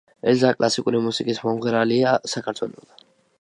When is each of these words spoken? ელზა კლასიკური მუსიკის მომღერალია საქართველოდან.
ელზა 0.31 0.49
კლასიკური 0.61 1.01
მუსიკის 1.07 1.41
მომღერალია 1.49 2.15
საქართველოდან. 2.35 3.05